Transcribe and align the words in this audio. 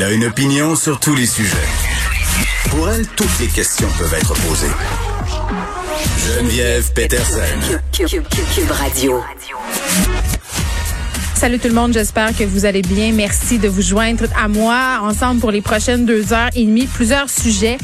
Elle 0.00 0.06
a 0.06 0.12
une 0.12 0.24
opinion 0.24 0.76
sur 0.76 0.98
tous 0.98 1.14
les 1.14 1.26
sujets. 1.26 1.58
Pour 2.70 2.88
elle, 2.88 3.06
toutes 3.08 3.38
les 3.38 3.48
questions 3.48 3.86
peuvent 3.98 4.14
être 4.14 4.32
posées. 4.32 4.66
Geneviève 6.26 6.90
Peterson. 6.94 7.42
Cube, 7.92 8.70
Radio. 8.70 9.22
Salut 11.34 11.58
tout 11.58 11.68
le 11.68 11.74
monde, 11.74 11.92
j'espère 11.92 12.34
que 12.34 12.44
vous 12.44 12.64
allez 12.64 12.80
bien. 12.80 13.12
Merci 13.12 13.58
de 13.58 13.68
vous 13.68 13.82
joindre 13.82 14.24
à 14.42 14.48
moi 14.48 15.00
ensemble 15.02 15.38
pour 15.38 15.50
les 15.50 15.60
prochaines 15.60 16.06
deux 16.06 16.32
heures 16.32 16.50
et 16.54 16.64
demie. 16.64 16.86
Plusieurs 16.86 17.28
sujets. 17.28 17.76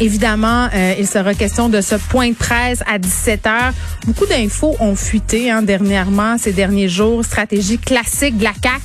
Évidemment, 0.00 0.68
euh, 0.74 0.94
il 0.98 1.06
sera 1.06 1.34
question 1.34 1.68
de 1.68 1.80
ce 1.80 1.94
point 1.94 2.30
de 2.30 2.34
presse 2.34 2.82
à 2.86 2.98
17 2.98 3.46
heures. 3.46 3.72
Beaucoup 4.06 4.26
d'infos 4.26 4.74
ont 4.80 4.96
fuité 4.96 5.50
hein, 5.50 5.62
dernièrement, 5.62 6.36
ces 6.36 6.52
derniers 6.52 6.88
jours. 6.88 7.24
Stratégie 7.24 7.78
classique 7.78 8.38
de 8.38 8.44
la 8.44 8.54
CAQ 8.60 8.80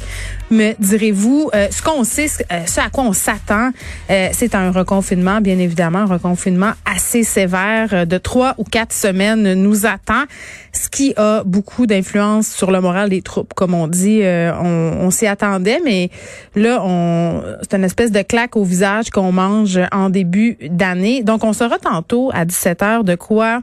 me 0.51 0.73
direz-vous. 0.79 1.49
Euh, 1.53 1.67
ce 1.71 1.81
qu'on 1.81 2.03
sait, 2.03 2.27
euh, 2.51 2.65
ce 2.65 2.79
à 2.79 2.89
quoi 2.89 3.03
on 3.03 3.13
s'attend, 3.13 3.71
euh, 4.09 4.29
c'est 4.31 4.55
un 4.55 4.71
reconfinement, 4.71 5.41
bien 5.41 5.57
évidemment, 5.59 5.99
un 5.99 6.05
reconfinement 6.05 6.71
assez 6.85 7.23
sévère 7.23 8.05
de 8.05 8.17
trois 8.17 8.53
ou 8.57 8.63
quatre 8.63 8.93
semaines 8.93 9.53
nous 9.53 9.85
attend, 9.85 10.23
ce 10.71 10.89
qui 10.89 11.13
a 11.17 11.43
beaucoup 11.43 11.85
d'influence 11.85 12.47
sur 12.47 12.71
le 12.71 12.81
moral 12.81 13.09
des 13.09 13.21
troupes, 13.21 13.53
comme 13.53 13.73
on 13.73 13.87
dit. 13.87 14.21
on, 14.23 14.97
on 15.01 15.11
s'y 15.11 15.27
attendait, 15.27 15.79
mais 15.83 16.09
là, 16.55 16.81
on, 16.83 17.41
c'est 17.61 17.75
une 17.75 17.83
espèce 17.83 18.11
de 18.11 18.21
claque 18.21 18.55
au 18.55 18.63
visage 18.63 19.09
qu'on 19.09 19.31
mange 19.31 19.79
en 19.91 20.09
début 20.09 20.57
d'année. 20.61 21.23
Donc, 21.23 21.43
on 21.43 21.53
sera 21.53 21.77
tantôt 21.79 22.31
à 22.33 22.45
17 22.45 22.81
heures 22.83 23.03
de 23.03 23.15
quoi 23.15 23.61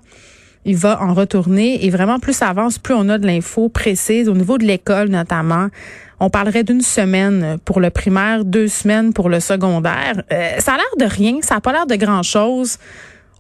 il 0.65 0.77
va 0.77 1.03
en 1.03 1.15
retourner. 1.15 1.85
Et 1.85 1.91
vraiment, 1.91 2.19
plus 2.19 2.35
ça 2.35 2.49
avance, 2.49 2.79
plus 2.79 2.95
on 2.95 3.09
a 3.09 3.19
de 3.19 3.27
l'info 3.27 3.69
précise 3.69 4.29
au 4.29 4.35
niveau 4.35 4.59
de 4.59 4.65
l'école 4.65 5.09
notamment. 5.09 5.69
On 6.21 6.31
parlerait 6.31 6.63
d'une 6.63 6.83
semaine 6.83 7.59
pour 7.65 7.81
le 7.81 7.91
primaire, 7.91 8.45
deux 8.45 8.69
semaines 8.69 9.13
pour 9.13 9.29
le 9.29 9.41
secondaire. 9.41 10.23
Euh, 10.31 10.51
ça 10.59 10.75
a 10.75 10.77
l'air 10.77 11.09
de 11.09 11.13
rien, 11.13 11.39
ça 11.43 11.57
n'a 11.57 11.61
pas 11.61 11.73
l'air 11.73 11.87
de 11.87 11.97
grand-chose. 11.97 12.79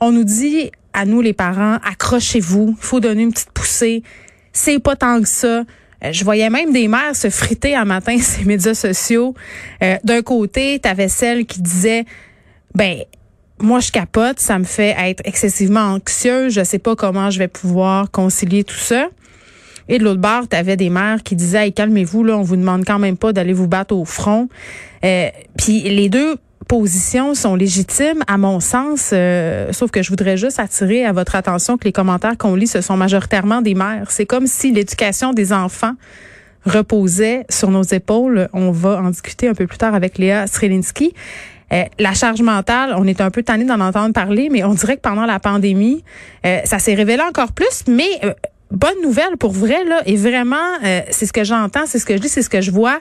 On 0.00 0.10
nous 0.10 0.24
dit 0.24 0.72
à 0.92 1.04
nous 1.04 1.20
les 1.20 1.32
parents, 1.32 1.76
accrochez-vous, 1.84 2.74
il 2.76 2.84
faut 2.84 2.98
donner 2.98 3.22
une 3.22 3.32
petite 3.32 3.52
poussée. 3.52 4.02
C'est 4.52 4.80
pas 4.80 4.96
tant 4.96 5.20
que 5.20 5.28
ça. 5.28 5.62
Euh, 6.04 6.12
je 6.12 6.24
voyais 6.24 6.50
même 6.50 6.72
des 6.72 6.88
mères 6.88 7.14
se 7.14 7.30
friter 7.30 7.76
un 7.76 7.84
matin 7.84 8.16
les 8.38 8.44
médias 8.44 8.74
sociaux. 8.74 9.34
Euh, 9.82 9.96
d'un 10.02 10.22
côté, 10.22 10.80
tu 10.82 10.88
avais 10.88 11.08
celle 11.08 11.46
qui 11.46 11.62
disait, 11.62 12.04
ben 12.74 13.04
moi 13.60 13.80
je 13.80 13.92
capote, 13.92 14.40
ça 14.40 14.58
me 14.58 14.64
fait 14.64 14.94
être 14.98 15.22
excessivement 15.24 15.94
anxieuse, 15.94 16.52
je 16.52 16.64
sais 16.64 16.78
pas 16.78 16.96
comment 16.96 17.30
je 17.30 17.38
vais 17.38 17.48
pouvoir 17.48 18.10
concilier 18.10 18.64
tout 18.64 18.74
ça. 18.74 19.08
Et 19.88 19.98
de 19.98 20.04
l'autre 20.04 20.20
bord, 20.20 20.48
tu 20.48 20.56
avais 20.56 20.76
des 20.76 20.90
mères 20.90 21.22
qui 21.22 21.36
disaient 21.36 21.70
calmez-vous 21.72 22.24
là, 22.24 22.36
on 22.36 22.42
vous 22.42 22.56
demande 22.56 22.84
quand 22.84 22.98
même 22.98 23.16
pas 23.16 23.32
d'aller 23.32 23.52
vous 23.52 23.68
battre 23.68 23.94
au 23.94 24.04
front. 24.04 24.48
Euh, 25.04 25.28
puis 25.56 25.82
les 25.82 26.08
deux 26.08 26.36
positions 26.68 27.34
sont 27.34 27.54
légitimes 27.54 28.22
à 28.26 28.38
mon 28.38 28.60
sens, 28.60 29.10
euh, 29.12 29.72
sauf 29.72 29.90
que 29.90 30.02
je 30.02 30.08
voudrais 30.08 30.36
juste 30.36 30.58
attirer 30.58 31.04
à 31.04 31.12
votre 31.12 31.34
attention 31.34 31.76
que 31.76 31.84
les 31.84 31.92
commentaires 31.92 32.38
qu'on 32.38 32.54
lit, 32.54 32.66
ce 32.66 32.80
sont 32.80 32.96
majoritairement 32.96 33.62
des 33.62 33.74
mères. 33.74 34.10
C'est 34.10 34.26
comme 34.26 34.46
si 34.46 34.72
l'éducation 34.72 35.32
des 35.32 35.52
enfants 35.52 35.94
reposait 36.64 37.44
sur 37.50 37.70
nos 37.70 37.82
épaules. 37.82 38.48
On 38.52 38.70
va 38.70 39.02
en 39.02 39.10
discuter 39.10 39.48
un 39.48 39.54
peu 39.54 39.66
plus 39.66 39.78
tard 39.78 39.94
avec 39.94 40.18
Léa 40.18 40.46
Strelinski. 40.46 41.12
Euh, 41.72 41.84
la 41.98 42.14
charge 42.14 42.42
mentale, 42.42 42.94
on 42.96 43.06
est 43.06 43.20
un 43.20 43.30
peu 43.30 43.42
tanné 43.42 43.64
d'en 43.64 43.80
entendre 43.80 44.12
parler, 44.12 44.48
mais 44.50 44.64
on 44.64 44.74
dirait 44.74 44.96
que 44.96 45.02
pendant 45.02 45.26
la 45.26 45.38
pandémie, 45.38 46.04
euh, 46.44 46.60
ça 46.64 46.78
s'est 46.78 46.94
révélé 46.94 47.22
encore 47.22 47.52
plus. 47.52 47.84
Mais 47.88 48.08
euh, 48.24 48.32
bonne 48.70 49.00
nouvelle 49.02 49.36
pour 49.38 49.52
vrai 49.52 49.84
là, 49.84 50.02
et 50.06 50.16
vraiment, 50.16 50.56
c'est 51.10 51.26
ce 51.26 51.32
que 51.32 51.44
j'entends, 51.44 51.86
c'est 51.86 51.98
ce 51.98 52.06
que 52.06 52.14
je 52.16 52.20
dis, 52.20 52.28
c'est 52.28 52.42
ce 52.42 52.50
que 52.50 52.60
je 52.60 52.70
vois. 52.70 53.00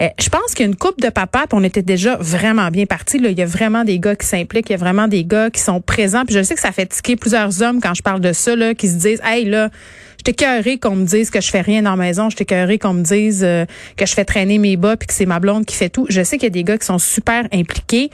Je 0.00 0.28
pense 0.28 0.54
qu'il 0.54 0.60
y 0.60 0.68
a 0.68 0.70
une 0.70 0.76
coupe 0.76 1.00
de 1.00 1.08
papa, 1.08 1.46
puis 1.48 1.58
on 1.58 1.64
était 1.64 1.82
déjà 1.82 2.16
vraiment 2.16 2.68
bien 2.68 2.86
partis. 2.86 3.18
Là. 3.18 3.30
Il 3.30 3.38
y 3.38 3.42
a 3.42 3.46
vraiment 3.46 3.84
des 3.84 3.98
gars 3.98 4.16
qui 4.16 4.26
s'impliquent, 4.26 4.70
il 4.70 4.72
y 4.72 4.76
a 4.76 4.78
vraiment 4.78 5.08
des 5.08 5.24
gars 5.24 5.50
qui 5.50 5.60
sont 5.60 5.80
présents. 5.80 6.24
Puis 6.24 6.34
je 6.34 6.42
sais 6.42 6.54
que 6.54 6.60
ça 6.60 6.72
fait 6.72 6.86
tiquer 6.86 7.16
plusieurs 7.16 7.62
hommes 7.62 7.80
quand 7.80 7.94
je 7.94 8.02
parle 8.02 8.20
de 8.20 8.32
ça, 8.32 8.54
là, 8.54 8.74
qui 8.74 8.88
se 8.88 8.96
disent 8.96 9.20
Hey 9.24 9.44
là, 9.44 9.70
J'étais 10.18 10.32
cœurée 10.32 10.78
qu'on 10.78 10.96
me 10.96 11.04
dise 11.06 11.30
que 11.30 11.40
je 11.40 11.48
fais 11.48 11.60
rien 11.60 11.82
dans 11.82 11.92
la 11.92 11.96
maison. 11.96 12.28
J'étais 12.28 12.44
cœurée 12.44 12.78
qu'on 12.78 12.92
me 12.92 13.02
dise 13.02 13.42
euh, 13.44 13.64
que 13.96 14.04
je 14.04 14.14
fais 14.14 14.24
traîner 14.24 14.58
mes 14.58 14.76
bas 14.76 14.96
puis 14.96 15.06
que 15.06 15.14
c'est 15.14 15.26
ma 15.26 15.38
blonde 15.38 15.64
qui 15.64 15.76
fait 15.76 15.88
tout. 15.88 16.06
Je 16.08 16.22
sais 16.22 16.38
qu'il 16.38 16.46
y 16.46 16.48
a 16.48 16.50
des 16.50 16.64
gars 16.64 16.76
qui 16.76 16.86
sont 16.86 16.98
super 16.98 17.46
impliqués. 17.52 18.10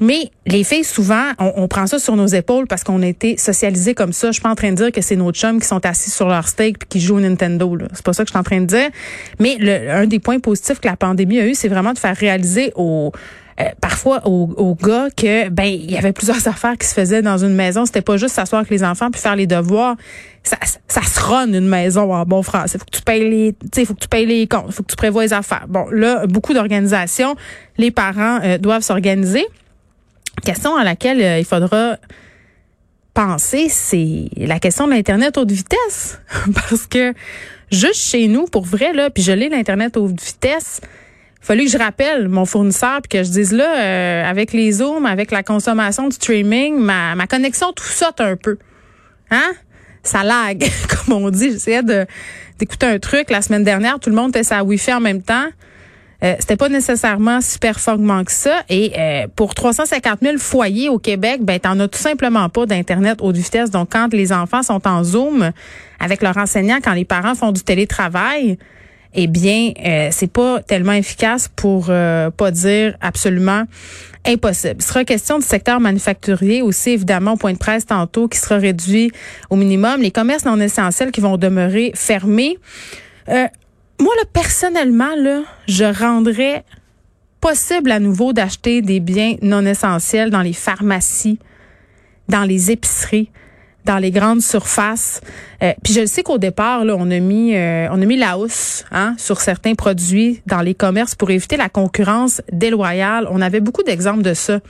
Mais 0.00 0.30
les 0.46 0.64
filles, 0.64 0.84
souvent, 0.84 1.32
on, 1.38 1.68
prend 1.68 1.86
ça 1.86 1.98
sur 1.98 2.16
nos 2.16 2.26
épaules 2.26 2.66
parce 2.66 2.82
qu'on 2.82 3.02
a 3.02 3.06
été 3.06 3.36
socialisés 3.36 3.94
comme 3.94 4.12
ça. 4.12 4.28
Je 4.28 4.32
suis 4.32 4.42
pas 4.42 4.50
en 4.50 4.54
train 4.54 4.70
de 4.70 4.76
dire 4.76 4.90
que 4.90 5.02
c'est 5.02 5.16
nos 5.16 5.32
chums 5.32 5.60
qui 5.60 5.66
sont 5.66 5.84
assis 5.84 6.10
sur 6.10 6.28
leur 6.28 6.48
steak 6.48 6.78
puis 6.78 6.88
qui 6.88 7.00
jouent 7.00 7.16
au 7.16 7.20
Nintendo. 7.20 7.76
C'est 7.92 8.04
pas 8.04 8.14
ça 8.14 8.24
que 8.24 8.28
je 8.28 8.32
suis 8.32 8.38
en 8.38 8.42
train 8.42 8.60
de 8.60 8.66
dire. 8.66 8.88
Mais 9.38 9.56
le, 9.60 9.90
un 9.90 10.06
des 10.06 10.18
points 10.18 10.40
positifs 10.40 10.80
que 10.80 10.88
la 10.88 10.96
pandémie 10.96 11.38
a 11.38 11.46
eu, 11.46 11.54
c'est 11.54 11.68
vraiment 11.68 11.92
de 11.92 11.98
faire 11.98 12.16
réaliser 12.16 12.72
aux 12.74 13.12
euh, 13.60 13.64
parfois 13.82 14.26
aux, 14.26 14.74
gars 14.82 15.08
que 15.14 15.50
ben 15.50 15.64
il 15.64 15.90
y 15.90 15.98
avait 15.98 16.12
plusieurs 16.12 16.46
affaires 16.48 16.78
qui 16.78 16.86
se 16.86 16.94
faisaient 16.94 17.22
dans 17.22 17.38
une 17.38 17.54
maison. 17.54 17.84
C'était 17.84 18.00
pas 18.00 18.16
juste 18.16 18.34
s'asseoir 18.34 18.60
avec 18.60 18.70
les 18.70 18.82
enfants 18.82 19.10
puis 19.10 19.20
faire 19.20 19.36
les 19.36 19.46
devoirs. 19.46 19.96
Ça, 20.42 20.56
ça 20.88 21.02
se 21.02 21.20
run 21.20 21.52
une 21.52 21.68
maison 21.68 22.12
en 22.14 22.24
bon 22.24 22.42
français. 22.42 22.78
Faut 22.78 22.84
que 22.86 22.96
tu 22.96 23.02
payes 23.02 23.28
les, 23.28 23.54
tu 23.70 23.84
faut 23.84 23.94
que 23.94 24.00
tu 24.00 24.08
payes 24.08 24.26
les 24.26 24.46
comptes, 24.46 24.72
faut 24.72 24.82
que 24.82 24.90
tu 24.90 24.96
prévois 24.96 25.22
les 25.22 25.32
affaires. 25.32 25.66
Bon, 25.68 25.86
là, 25.90 26.26
beaucoup 26.26 26.54
d'organisations, 26.54 27.36
les 27.76 27.90
parents 27.90 28.40
euh, 28.42 28.58
doivent 28.58 28.82
s'organiser. 28.82 29.46
Question 30.44 30.76
à 30.76 30.84
laquelle 30.84 31.20
euh, 31.20 31.38
il 31.38 31.44
faudra 31.44 31.98
penser, 33.14 33.68
c'est 33.68 34.28
la 34.36 34.58
question 34.58 34.86
de 34.86 34.92
l'internet 34.92 35.36
haute 35.36 35.50
vitesse, 35.50 36.20
parce 36.54 36.86
que 36.86 37.12
juste 37.70 38.00
chez 38.00 38.26
nous, 38.28 38.46
pour 38.46 38.64
vrai 38.64 38.92
là, 38.92 39.10
puis 39.10 39.22
je 39.22 39.32
l'ai 39.32 39.48
l'internet 39.48 39.96
haute 39.96 40.20
vitesse 40.20 40.80
fallu 41.42 41.64
que 41.64 41.70
je 41.70 41.78
rappelle 41.78 42.28
mon 42.28 42.46
fournisseur 42.46 43.02
puis 43.02 43.18
que 43.18 43.24
je 43.24 43.30
dise 43.30 43.52
là, 43.52 43.76
euh, 43.76 44.24
avec 44.30 44.52
les 44.52 44.72
zooms, 44.72 45.04
avec 45.04 45.30
la 45.30 45.42
consommation 45.42 46.08
de 46.08 46.12
streaming, 46.12 46.78
ma, 46.78 47.14
ma 47.14 47.26
connexion 47.26 47.72
tout 47.72 47.84
saute 47.84 48.20
un 48.20 48.36
peu. 48.36 48.56
Hein? 49.30 49.52
Ça 50.02 50.22
lag, 50.22 50.64
comme 50.88 51.14
on 51.14 51.30
dit. 51.30 51.52
J'essayais 51.52 51.82
d'écouter 52.58 52.86
un 52.86 52.98
truc 52.98 53.30
la 53.30 53.42
semaine 53.42 53.64
dernière. 53.64 53.98
Tout 53.98 54.10
le 54.10 54.16
monde 54.16 54.30
était 54.30 54.44
sa 54.44 54.62
Wi-Fi 54.62 54.94
en 54.94 55.00
même 55.00 55.22
temps. 55.22 55.48
Euh, 56.22 56.34
c'était 56.38 56.56
pas 56.56 56.68
nécessairement 56.68 57.40
si 57.40 57.58
performant 57.58 58.24
que 58.24 58.32
ça. 58.32 58.62
Et 58.68 58.92
euh, 58.96 59.26
pour 59.34 59.54
350 59.54 60.20
000 60.22 60.38
foyers 60.38 60.88
au 60.88 60.98
Québec, 60.98 61.40
ben 61.42 61.58
t'en 61.58 61.78
as 61.80 61.88
tout 61.88 61.98
simplement 61.98 62.48
pas 62.48 62.66
d'internet 62.66 63.18
haute 63.20 63.36
vitesse. 63.36 63.70
Donc 63.70 63.88
quand 63.92 64.12
les 64.12 64.32
enfants 64.32 64.62
sont 64.62 64.86
en 64.86 65.02
Zoom 65.02 65.50
avec 65.98 66.22
leur 66.22 66.36
enseignant, 66.36 66.78
quand 66.82 66.92
les 66.92 67.04
parents 67.04 67.34
font 67.34 67.52
du 67.52 67.62
télétravail, 67.62 68.58
eh 69.14 69.26
bien, 69.26 69.72
euh, 69.84 70.08
c'est 70.10 70.30
pas 70.30 70.60
tellement 70.62 70.92
efficace 70.92 71.48
pour 71.54 71.86
euh, 71.88 72.30
pas 72.30 72.50
dire 72.50 72.96
absolument 73.00 73.64
impossible. 74.26 74.76
Il 74.78 74.82
sera 74.82 75.04
question 75.04 75.38
du 75.38 75.44
secteur 75.44 75.80
manufacturier 75.80 76.62
aussi, 76.62 76.90
évidemment, 76.90 77.32
au 77.32 77.36
point 77.36 77.52
de 77.52 77.58
presse 77.58 77.84
tantôt, 77.84 78.28
qui 78.28 78.38
sera 78.38 78.56
réduit 78.56 79.10
au 79.50 79.56
minimum. 79.56 80.00
Les 80.00 80.10
commerces 80.10 80.44
non 80.44 80.58
essentiels 80.60 81.10
qui 81.10 81.20
vont 81.20 81.36
demeurer 81.36 81.92
fermés. 81.94 82.58
Euh, 83.28 83.46
moi, 84.02 84.12
personnellement, 84.32 85.14
là, 85.16 85.42
je 85.66 85.84
rendrais 85.84 86.64
possible 87.40 87.90
à 87.90 87.98
nouveau 87.98 88.32
d'acheter 88.32 88.82
des 88.82 89.00
biens 89.00 89.36
non 89.42 89.64
essentiels 89.64 90.30
dans 90.30 90.42
les 90.42 90.52
pharmacies, 90.52 91.38
dans 92.28 92.44
les 92.44 92.70
épiceries 92.70 93.30
dans 93.84 93.98
les 93.98 94.10
grandes 94.10 94.42
surfaces. 94.42 95.20
Euh, 95.62 95.72
puis 95.82 95.92
je 95.92 96.06
sais 96.06 96.22
qu'au 96.22 96.38
départ, 96.38 96.84
là, 96.84 96.94
on 96.98 97.10
a 97.10 97.18
mis 97.18 97.54
euh, 97.56 97.88
on 97.90 98.00
a 98.00 98.04
mis 98.04 98.16
la 98.16 98.38
hausse 98.38 98.84
hein, 98.90 99.14
sur 99.18 99.40
certains 99.40 99.74
produits 99.74 100.42
dans 100.46 100.60
les 100.60 100.74
commerces 100.74 101.14
pour 101.14 101.30
éviter 101.30 101.56
la 101.56 101.68
concurrence 101.68 102.42
déloyale. 102.52 103.26
On 103.30 103.40
avait 103.40 103.60
beaucoup 103.60 103.82
d'exemples 103.82 104.22
de 104.22 104.34
ça 104.34 104.60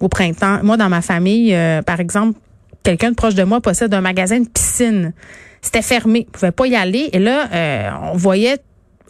au 0.00 0.08
printemps. 0.08 0.60
Moi, 0.62 0.76
dans 0.76 0.88
ma 0.88 1.02
famille, 1.02 1.54
euh, 1.54 1.82
par 1.82 2.00
exemple, 2.00 2.38
quelqu'un 2.82 3.10
de 3.10 3.16
proche 3.16 3.34
de 3.34 3.44
moi 3.44 3.60
possède 3.60 3.92
un 3.94 4.00
magasin 4.00 4.40
de 4.40 4.48
piscine. 4.48 5.12
C'était 5.62 5.82
fermé, 5.82 6.26
on 6.28 6.30
pouvait 6.32 6.52
pas 6.52 6.66
y 6.66 6.76
aller. 6.76 7.10
Et 7.12 7.18
là, 7.18 7.48
on 8.12 8.16
voyait 8.16 8.58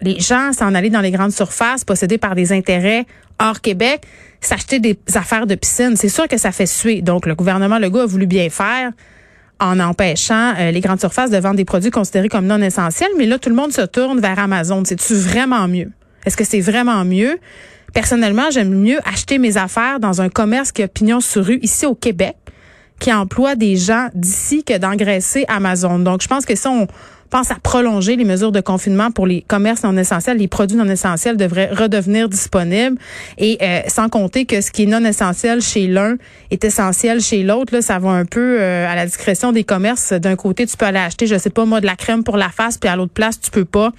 les 0.00 0.20
gens 0.20 0.52
s'en 0.52 0.74
aller 0.74 0.90
dans 0.90 1.00
les 1.00 1.10
grandes 1.10 1.32
surfaces 1.32 1.84
possédées 1.84 2.18
par 2.18 2.34
des 2.34 2.52
intérêts 2.52 3.06
hors 3.40 3.60
Québec, 3.60 4.02
s'acheter 4.40 4.80
des 4.80 4.98
affaires 5.14 5.46
de 5.46 5.54
piscine. 5.54 5.96
C'est 5.96 6.08
sûr 6.08 6.28
que 6.28 6.36
ça 6.36 6.52
fait 6.52 6.66
suer. 6.66 7.02
Donc, 7.02 7.26
le 7.26 7.34
gouvernement 7.34 7.78
Legault 7.78 8.00
a 8.00 8.06
voulu 8.06 8.26
bien 8.26 8.50
faire 8.50 8.92
en 9.60 9.80
empêchant 9.80 10.54
euh, 10.58 10.70
les 10.70 10.80
grandes 10.80 11.00
surfaces 11.00 11.30
de 11.30 11.38
vendre 11.38 11.56
des 11.56 11.64
produits 11.64 11.90
considérés 11.90 12.28
comme 12.28 12.46
non 12.46 12.60
essentiels. 12.62 13.10
Mais 13.16 13.26
là, 13.26 13.38
tout 13.38 13.48
le 13.48 13.56
monde 13.56 13.72
se 13.72 13.82
tourne 13.82 14.20
vers 14.20 14.38
Amazon. 14.38 14.82
C'est-tu 14.84 15.14
vraiment 15.14 15.66
mieux? 15.66 15.90
Est-ce 16.24 16.36
que 16.36 16.44
c'est 16.44 16.60
vraiment 16.60 17.04
mieux? 17.04 17.38
Personnellement, 17.92 18.50
j'aime 18.50 18.74
mieux 18.74 18.98
acheter 19.04 19.38
mes 19.38 19.56
affaires 19.56 19.98
dans 19.98 20.20
un 20.20 20.28
commerce 20.28 20.72
qui 20.72 20.82
a 20.82 20.88
pignon 20.88 21.20
sur 21.20 21.44
rue 21.44 21.58
ici 21.62 21.86
au 21.86 21.94
Québec, 21.94 22.36
qui 22.98 23.12
emploie 23.12 23.54
des 23.54 23.76
gens 23.76 24.08
d'ici 24.14 24.64
que 24.64 24.76
d'engraisser 24.76 25.44
Amazon. 25.48 25.98
Donc, 25.98 26.22
je 26.22 26.28
pense 26.28 26.44
que 26.44 26.56
si 26.56 26.66
on 26.66 26.86
pense 27.30 27.50
à 27.50 27.56
prolonger 27.56 28.16
les 28.16 28.24
mesures 28.24 28.52
de 28.52 28.60
confinement 28.60 29.10
pour 29.10 29.26
les 29.26 29.42
commerces 29.42 29.82
non 29.82 29.96
essentiels, 29.98 30.38
les 30.38 30.48
produits 30.48 30.78
non 30.78 30.88
essentiels 30.88 31.36
devraient 31.36 31.68
redevenir 31.70 32.28
disponibles. 32.28 32.96
Et 33.36 33.58
euh, 33.60 33.80
sans 33.88 34.08
compter 34.08 34.46
que 34.46 34.60
ce 34.62 34.70
qui 34.70 34.84
est 34.84 34.86
non 34.86 35.04
essentiel 35.04 35.60
chez 35.60 35.86
l'un 35.86 36.16
est 36.50 36.64
essentiel 36.64 37.20
chez 37.20 37.42
l'autre. 37.42 37.74
Là, 37.74 37.82
ça 37.82 37.98
va 37.98 38.10
un 38.10 38.24
peu 38.24 38.58
euh, 38.60 38.90
à 38.90 38.94
la 38.94 39.04
discrétion 39.04 39.52
des 39.52 39.64
commerces. 39.64 40.12
D'un 40.14 40.36
côté, 40.36 40.66
tu 40.66 40.76
peux 40.76 40.86
aller 40.86 40.98
acheter, 40.98 41.26
je 41.26 41.36
sais 41.36 41.50
pas 41.50 41.66
moi, 41.66 41.80
de 41.80 41.86
la 41.86 41.96
crème 41.96 42.24
pour 42.24 42.38
la 42.38 42.48
face, 42.48 42.78
puis 42.78 42.88
à 42.88 42.96
l'autre 42.96 43.12
place, 43.12 43.38
tu 43.38 43.50
peux 43.50 43.66
pas. 43.66 43.92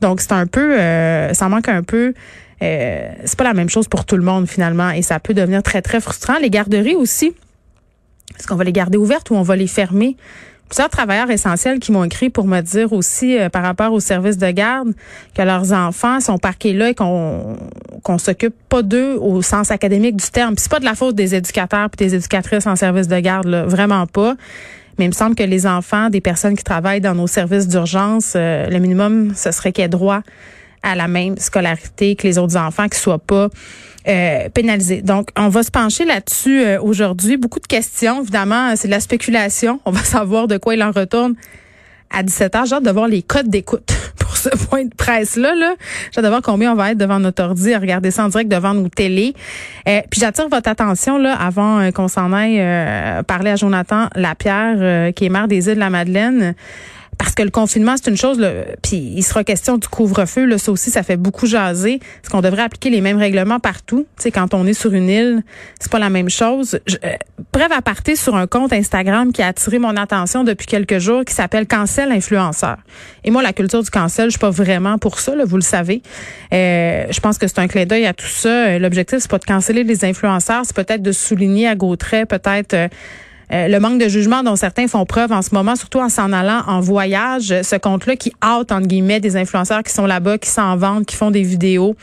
Donc 0.00 0.20
c'est 0.20 0.32
un 0.32 0.46
peu, 0.46 0.78
euh, 0.78 1.32
ça 1.34 1.48
manque 1.48 1.68
un 1.68 1.82
peu 1.82 2.14
euh, 2.62 3.08
c'est 3.24 3.38
pas 3.38 3.44
la 3.44 3.54
même 3.54 3.68
chose 3.68 3.86
pour 3.86 4.04
tout 4.04 4.16
le 4.16 4.22
monde 4.22 4.48
finalement 4.48 4.90
et 4.90 5.02
ça 5.02 5.20
peut 5.20 5.34
devenir 5.34 5.62
très 5.62 5.82
très 5.82 6.00
frustrant. 6.00 6.38
Les 6.40 6.50
garderies 6.50 6.96
aussi, 6.96 7.34
est-ce 8.36 8.46
qu'on 8.46 8.56
va 8.56 8.64
les 8.64 8.72
garder 8.72 8.98
ouvertes 8.98 9.30
ou 9.30 9.34
on 9.34 9.42
va 9.42 9.56
les 9.56 9.66
fermer? 9.66 10.16
plusieurs 10.68 10.90
travailleurs 10.90 11.30
essentiels 11.30 11.78
qui 11.78 11.92
m'ont 11.92 12.04
écrit 12.04 12.30
pour 12.30 12.46
me 12.46 12.60
dire 12.60 12.92
aussi 12.92 13.38
euh, 13.38 13.48
par 13.48 13.62
rapport 13.62 13.92
aux 13.92 14.00
services 14.00 14.36
de 14.36 14.50
garde 14.50 14.92
que 15.34 15.42
leurs 15.42 15.72
enfants 15.72 16.20
sont 16.20 16.38
parqués 16.38 16.72
là 16.72 16.90
et 16.90 16.94
qu'on 16.94 17.56
qu'on 18.02 18.18
s'occupe 18.18 18.54
pas 18.68 18.82
d'eux 18.82 19.16
au 19.16 19.42
sens 19.42 19.70
académique 19.70 20.16
du 20.16 20.30
terme. 20.30 20.54
Puis 20.54 20.62
c'est 20.62 20.70
pas 20.70 20.80
de 20.80 20.84
la 20.84 20.94
faute 20.94 21.14
des 21.14 21.34
éducateurs 21.34 21.88
et 21.92 21.96
des 21.96 22.14
éducatrices 22.14 22.66
en 22.66 22.76
service 22.76 23.08
de 23.08 23.18
garde, 23.18 23.46
là, 23.46 23.64
vraiment 23.64 24.06
pas. 24.06 24.36
Mais 24.98 25.06
il 25.06 25.08
me 25.08 25.14
semble 25.14 25.34
que 25.34 25.42
les 25.42 25.66
enfants 25.66 26.10
des 26.10 26.20
personnes 26.20 26.56
qui 26.56 26.64
travaillent 26.64 27.00
dans 27.00 27.14
nos 27.14 27.26
services 27.26 27.66
d'urgence, 27.66 28.34
euh, 28.36 28.68
le 28.68 28.78
minimum, 28.78 29.32
ce 29.34 29.50
serait 29.50 29.72
qu'ils 29.72 29.84
aient 29.84 29.88
droit 29.88 30.22
à 30.82 30.94
la 30.94 31.08
même 31.08 31.36
scolarité 31.38 32.16
que 32.16 32.26
les 32.26 32.38
autres 32.38 32.56
enfants, 32.56 32.88
qui 32.88 32.98
soient 32.98 33.18
pas 33.18 33.48
euh, 34.08 34.48
pénalisés. 34.48 35.02
Donc, 35.02 35.28
on 35.36 35.48
va 35.48 35.62
se 35.62 35.70
pencher 35.70 36.04
là-dessus 36.04 36.62
euh, 36.62 36.80
aujourd'hui. 36.80 37.36
Beaucoup 37.36 37.60
de 37.60 37.66
questions, 37.66 38.22
évidemment, 38.22 38.74
c'est 38.74 38.88
de 38.88 38.92
la 38.92 39.00
spéculation. 39.00 39.80
On 39.84 39.90
va 39.90 40.00
savoir 40.04 40.48
de 40.48 40.56
quoi 40.56 40.74
il 40.74 40.82
en 40.82 40.92
retourne 40.92 41.34
à 42.10 42.22
17 42.22 42.54
h 42.54 42.68
J'ai 42.68 42.74
hâte 42.76 42.84
de 42.84 42.90
voir 42.90 43.06
les 43.06 43.20
codes 43.20 43.48
d'écoute 43.48 43.92
pour 44.18 44.36
ce 44.36 44.48
point 44.48 44.84
de 44.84 44.94
presse-là. 44.94 45.54
Là. 45.54 45.74
J'ai 46.10 46.20
hâte 46.20 46.24
de 46.24 46.28
voir 46.30 46.40
combien 46.40 46.72
on 46.72 46.74
va 46.74 46.92
être 46.92 46.98
devant 46.98 47.20
notre 47.20 47.42
ordi 47.42 47.74
à 47.74 47.78
regarder 47.78 48.10
ça 48.10 48.24
en 48.24 48.28
direct 48.28 48.50
devant 48.50 48.72
nos 48.72 48.88
télés. 48.88 49.34
Euh, 49.86 50.00
puis 50.10 50.20
j'attire 50.20 50.48
votre 50.48 50.70
attention 50.70 51.18
là 51.18 51.34
avant 51.34 51.80
euh, 51.80 51.90
qu'on 51.90 52.08
s'en 52.08 52.32
aille 52.32 52.64
parler 53.26 53.50
à 53.50 53.56
Jonathan 53.56 54.08
Lapierre, 54.14 55.12
qui 55.12 55.26
est 55.26 55.28
maire 55.28 55.48
des 55.48 55.68
îles 55.68 55.74
de 55.74 55.80
la 55.80 55.90
Madeleine 55.90 56.54
parce 57.18 57.34
que 57.34 57.42
le 57.42 57.50
confinement, 57.50 57.96
c'est 57.96 58.10
une 58.10 58.16
chose, 58.16 58.40
puis 58.82 58.96
il 58.96 59.22
sera 59.24 59.42
question 59.42 59.76
du 59.76 59.88
couvre-feu, 59.88 60.44
là, 60.44 60.56
ça 60.56 60.70
aussi, 60.70 60.90
ça 60.90 61.02
fait 61.02 61.16
beaucoup 61.16 61.46
jaser. 61.46 61.94
Est-ce 61.94 62.30
qu'on 62.30 62.40
devrait 62.40 62.62
appliquer 62.62 62.90
les 62.90 63.00
mêmes 63.00 63.18
règlements 63.18 63.58
partout? 63.58 64.06
Tu 64.16 64.22
sais, 64.22 64.30
quand 64.30 64.54
on 64.54 64.66
est 64.66 64.72
sur 64.72 64.92
une 64.94 65.08
île, 65.08 65.42
c'est 65.80 65.90
pas 65.90 65.98
la 65.98 66.10
même 66.10 66.30
chose. 66.30 66.78
Je, 66.86 66.96
euh, 67.04 67.16
bref, 67.52 67.68
à 67.76 67.82
partir 67.82 68.16
sur 68.16 68.36
un 68.36 68.46
compte 68.46 68.72
Instagram 68.72 69.32
qui 69.32 69.42
a 69.42 69.48
attiré 69.48 69.80
mon 69.80 69.96
attention 69.96 70.44
depuis 70.44 70.66
quelques 70.66 70.98
jours, 71.00 71.24
qui 71.24 71.34
s'appelle 71.34 71.66
Cancel 71.66 72.12
Influenceur. 72.12 72.76
Et 73.24 73.32
moi, 73.32 73.42
la 73.42 73.52
culture 73.52 73.82
du 73.82 73.90
cancel, 73.90 74.26
je 74.26 74.30
suis 74.30 74.38
pas 74.38 74.50
vraiment 74.50 74.96
pour 74.98 75.18
ça, 75.18 75.34
là, 75.34 75.44
vous 75.44 75.56
le 75.56 75.62
savez. 75.62 76.02
Euh, 76.52 77.04
je 77.10 77.20
pense 77.20 77.36
que 77.36 77.48
c'est 77.48 77.58
un 77.58 77.66
clin 77.66 77.84
d'œil 77.84 78.06
à 78.06 78.14
tout 78.14 78.26
ça. 78.26 78.48
Euh, 78.48 78.78
l'objectif, 78.78 79.18
c'est 79.18 79.30
pas 79.30 79.38
de 79.38 79.44
canceller 79.44 79.82
les 79.82 80.04
influenceurs, 80.04 80.62
c'est 80.64 80.76
peut-être 80.76 81.02
de 81.02 81.12
souligner 81.12 81.66
à 81.66 81.74
gros 81.74 81.96
traits, 81.96 82.28
peut-être... 82.28 82.74
Euh, 82.74 82.88
euh, 83.52 83.68
le 83.68 83.80
manque 83.80 84.00
de 84.00 84.08
jugement 84.08 84.42
dont 84.42 84.56
certains 84.56 84.88
font 84.88 85.06
preuve 85.06 85.32
en 85.32 85.42
ce 85.42 85.54
moment, 85.54 85.76
surtout 85.76 86.00
en 86.00 86.08
s'en 86.08 86.32
allant 86.32 86.62
en 86.66 86.80
voyage, 86.80 87.54
ce 87.62 87.76
compte-là 87.76 88.16
qui 88.16 88.32
hâte, 88.42 88.72
entre 88.72 88.86
guillemets, 88.86 89.20
des 89.20 89.36
influenceurs 89.36 89.82
qui 89.82 89.92
sont 89.92 90.06
là-bas, 90.06 90.38
qui 90.38 90.50
s'en 90.50 90.76
vendent, 90.76 91.06
qui 91.06 91.16
font 91.16 91.30
des 91.30 91.42
vidéos. 91.42 91.96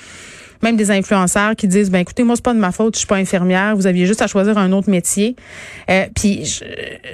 Même 0.64 0.78
des 0.78 0.90
influenceurs 0.90 1.56
qui 1.56 1.68
disent 1.68 1.92
ben 1.92 2.00
écoutez 2.00 2.24
moi 2.24 2.36
c'est 2.36 2.44
pas 2.44 2.54
de 2.54 2.60
ma 2.60 2.72
faute 2.72 2.96
je 2.96 3.00
suis 3.00 3.08
pas 3.08 3.18
infirmière 3.18 3.76
vous 3.76 3.88
aviez 3.88 4.06
juste 4.06 4.22
à 4.22 4.28
choisir 4.28 4.58
un 4.58 4.72
autre 4.72 4.90
métier. 4.90 5.36
Euh, 5.90 6.06
puis 6.16 6.46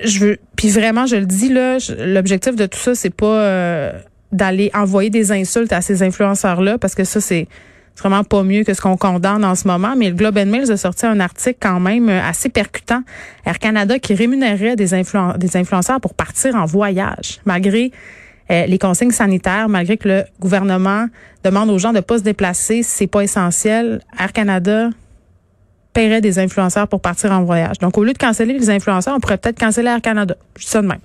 je, 0.05 0.19
veux 0.19 0.37
puis 0.55 0.69
vraiment 0.69 1.05
je 1.05 1.17
le 1.17 1.25
dis 1.25 1.49
là 1.49 1.77
l'objectif 1.99 2.55
de 2.55 2.65
tout 2.65 2.77
ça 2.77 2.95
c'est 2.95 3.13
pas 3.13 3.25
euh, 3.25 3.91
d'aller 4.31 4.71
envoyer 4.73 5.09
des 5.09 5.31
insultes 5.31 5.73
à 5.73 5.81
ces 5.81 6.03
influenceurs 6.03 6.61
là 6.61 6.77
parce 6.77 6.95
que 6.95 7.03
ça 7.03 7.19
c'est 7.19 7.47
c'est 7.95 8.07
vraiment 8.07 8.23
pas 8.23 8.43
mieux 8.43 8.63
que 8.63 8.73
ce 8.73 8.81
qu'on 8.81 8.97
condamne 8.97 9.43
en 9.43 9.55
ce 9.55 9.67
moment, 9.67 9.95
mais 9.97 10.09
le 10.09 10.15
Globe 10.15 10.37
and 10.37 10.47
Mail 10.47 10.71
a 10.71 10.77
sorti 10.77 11.05
un 11.05 11.19
article 11.19 11.57
quand 11.59 11.79
même 11.79 12.09
euh, 12.09 12.21
assez 12.21 12.49
percutant. 12.49 13.03
Air 13.45 13.59
Canada 13.59 13.99
qui 13.99 14.13
rémunérait 14.13 14.75
des, 14.75 14.93
influenceurs 14.93 15.99
pour 15.99 16.13
partir 16.13 16.55
en 16.55 16.65
voyage, 16.65 17.39
malgré 17.45 17.91
euh, 18.49 18.65
les 18.65 18.77
consignes 18.77 19.11
sanitaires, 19.11 19.69
malgré 19.69 19.97
que 19.97 20.07
le 20.07 20.23
gouvernement 20.39 21.07
demande 21.43 21.69
aux 21.69 21.77
gens 21.77 21.93
de 21.93 21.99
pas 21.99 22.17
se 22.17 22.23
déplacer 22.23 22.83
c'est 22.83 23.07
pas 23.07 23.21
essentiel. 23.21 24.01
Air 24.19 24.33
Canada 24.33 24.89
paierait 25.93 26.21
des 26.21 26.39
influenceurs 26.39 26.87
pour 26.87 27.01
partir 27.01 27.31
en 27.31 27.43
voyage. 27.43 27.77
Donc, 27.79 27.97
au 27.97 28.03
lieu 28.03 28.13
de 28.13 28.17
canceller 28.17 28.57
les 28.57 28.69
influenceurs, 28.69 29.15
on 29.15 29.19
pourrait 29.19 29.37
peut-être 29.37 29.59
canceller 29.59 29.89
Air 29.89 30.01
Canada. 30.01 30.35
Je 30.55 30.63
dis 30.63 30.69
ça 30.69 30.81
de 30.81 30.87
même. 30.87 30.99